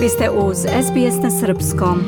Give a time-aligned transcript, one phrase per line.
[0.00, 2.00] Vi ste uz SBS na Srpskom.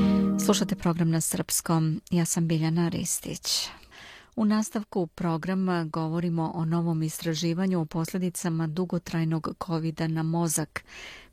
[0.45, 2.01] Slušate program na Srpskom.
[2.11, 3.69] Ja sam Biljana Ristić.
[4.37, 10.85] U nastavku programa govorimo o novom istraživanju o posljedicama dugotrajnog covid na mozak,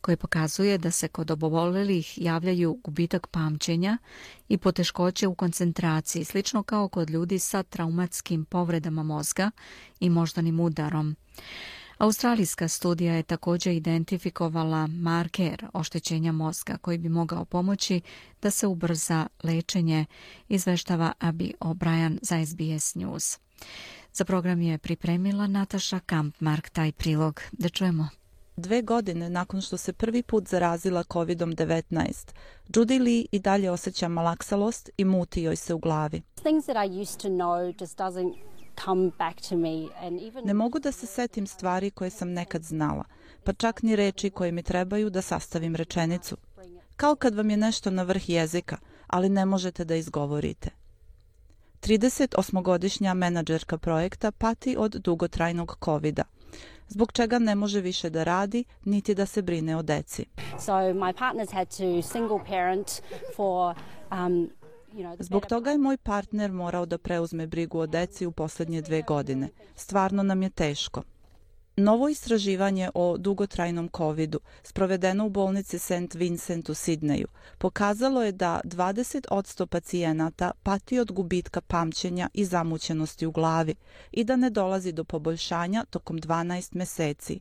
[0.01, 3.97] koje pokazuje da se kod obovolelih javljaju gubitak pamćenja
[4.49, 9.51] i poteškoće u koncentraciji, slično kao kod ljudi sa traumatskim povredama mozga
[9.99, 11.15] i moždanim udarom.
[11.99, 18.01] Australijska studija je također identifikovala marker oštećenja mozga koji bi mogao pomoći
[18.41, 20.05] da se ubrza lečenje,
[20.49, 23.39] izveštava Abi O'Brien za SBS News.
[24.13, 27.41] Za program je pripremila Nataša Kampmark taj prilog.
[27.51, 28.09] Da čujemo.
[28.57, 32.33] Dve godine nakon što se prvi put zarazila COVID-19,
[32.67, 36.21] Judy Lee i dalje osjeća malaksalost i muti joj se u glavi.
[36.35, 38.35] Things that I used to know just doesn't
[40.43, 43.03] Ne mogu da se setim stvari koje sam nekad znala,
[43.43, 46.37] pa čak ni reči koje mi trebaju da sastavim rečenicu.
[46.95, 50.69] Kao kad vam je nešto na vrh jezika, ali ne možete da izgovorite.
[51.81, 56.19] 38-godišnja menadžerka projekta pati od dugotrajnog covid
[56.89, 60.25] zbog čega ne može više da radi, niti da se brine o deci.
[60.59, 63.01] So my partners had to single parent
[63.35, 63.75] for
[64.11, 64.49] um,
[65.19, 69.49] Zbog toga je moj partner morao da preuzme brigu o deci u posljednje dve godine.
[69.75, 71.03] Stvarno nam je teško.
[71.75, 76.13] Novo istraživanje o dugotrajnom covidu, sprovedeno u bolnici St.
[76.13, 83.31] Vincent u Sidneju, pokazalo je da 20% pacijenata pati od gubitka pamćenja i zamućenosti u
[83.31, 83.75] glavi
[84.11, 87.39] i da ne dolazi do poboljšanja tokom 12 meseci.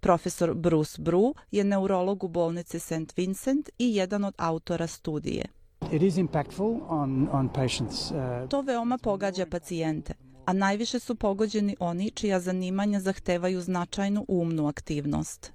[0.00, 3.16] Profesor Bruce Bru je neurolog u bolnici St.
[3.16, 5.61] Vincent i jedan od autora studije.
[5.92, 8.10] It is impactful on, on patients.
[8.10, 8.48] Uh...
[8.48, 15.52] To veoma pogađa pacijente, a najviše su pogođeni oni čija zanimanja zahtevaju značajnu umnu aktivnost.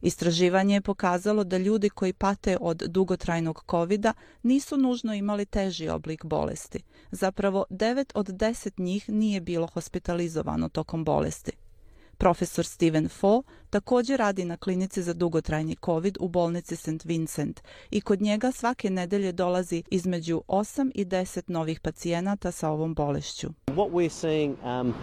[0.00, 4.06] Istraživanje je pokazalo da ljudi koji pate od dugotrajnog covid
[4.42, 6.82] nisu nužno imali teži oblik bolesti.
[7.10, 11.52] Zapravo, 9 od 10 njih nije bilo hospitalizovano tokom bolesti.
[12.20, 17.04] Profesor Steven Fo također radi na klinici za dugotrajni COVID u bolnici St.
[17.04, 17.60] Vincent
[17.90, 23.48] i kod njega svake nedelje dolazi između 8 i 10 novih pacijenata sa ovom bolešću.
[23.66, 24.94] Um,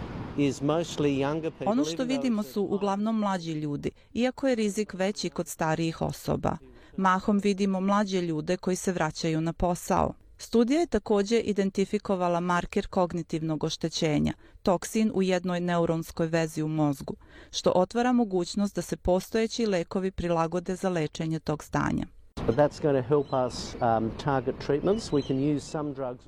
[1.66, 6.56] ono što vidimo su uglavnom mlađi ljudi, iako je rizik veći kod starijih osoba.
[6.96, 10.14] Mahom vidimo mlađe ljude koji se vraćaju na posao.
[10.40, 14.32] Studija je također identifikovala marker kognitivnog oštećenja,
[14.62, 17.14] toksin u jednoj neuronskoj vezi u mozgu,
[17.50, 22.06] što otvara mogućnost da se postojeći lekovi prilagode za lečenje tog stanja.
[22.38, 24.10] Um,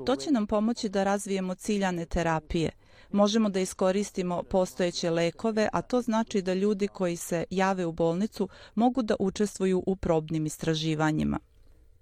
[0.06, 2.70] to će nam pomoći da razvijemo ciljane terapije.
[3.12, 8.48] Možemo da iskoristimo postojeće lekove, a to znači da ljudi koji se jave u bolnicu
[8.74, 11.38] mogu da učestvuju u probnim istraživanjima.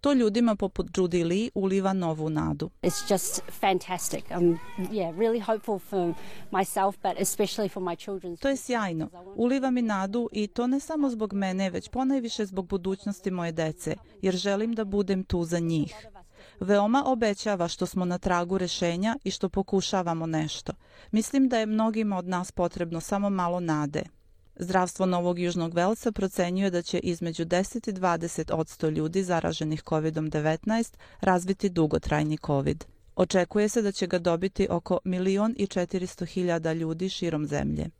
[0.01, 2.71] To ljudima poput Judy Lee uliva novu nadu.
[2.83, 4.25] It's just fantastic.
[4.31, 4.59] I'm
[4.93, 6.15] yeah, really hopeful for
[6.53, 8.37] myself but especially for my children.
[8.37, 9.09] To je sjajno.
[9.37, 13.97] Uliva mi nadu i to ne samo zbog mene, već ponajviše zbog budućnosti moje dece,
[14.23, 15.95] jer želim da budem tu za njih.
[16.61, 20.73] Veoma obećava što smo na tragu rešenja i što pokušavamo nešto.
[21.11, 24.03] Mislim da je mnogima od nas potrebno samo malo nade.
[24.61, 30.97] Zdravstvo Novog Južnog Velsa procenjuje da će između 10 i 20 odsto ljudi zaraženih COVID-19
[31.21, 32.85] razviti dugotrajni COVID.
[33.17, 37.91] Očekuje se da će ga dobiti oko milion i 400 hiljada ljudi širom zemlje.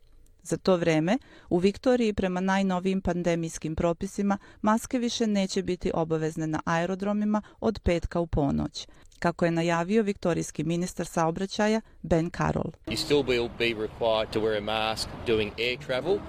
[0.43, 1.17] Za to vreme,
[1.49, 8.19] u Viktoriji prema najnovijim pandemijskim propisima maske više neće biti obavezne na aerodromima od petka
[8.19, 8.87] u ponoć,
[9.19, 12.71] kako je najavio viktorijski ministar saobraćaja Ben Carroll.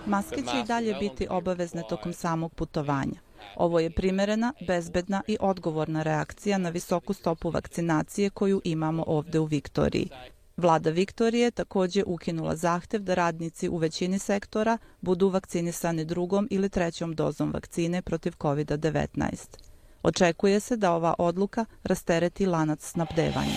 [0.07, 3.21] Maske će i dalje biti obavezne tokom samog putovanja.
[3.57, 9.45] Ovo je primerena, bezbedna i odgovorna reakcija na visoku stopu vakcinacije koju imamo ovde u
[9.45, 10.09] Viktoriji.
[10.57, 17.15] Vlada Viktorije također ukinula zahtev da radnici u većini sektora budu vakcinisani drugom ili trećom
[17.15, 19.70] dozom vakcine protiv COVID-19.
[20.03, 23.55] Očekuje se da ova odluka rastereti lanac snabdevanja.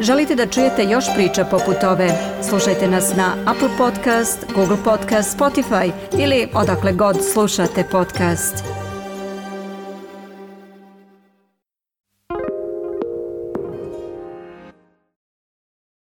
[0.00, 2.10] Želite da čujete još priča poput ove?
[2.48, 8.85] Slušajte nas na Apple Podcast, Google Podcast, Spotify ili odakle god slušate podcast.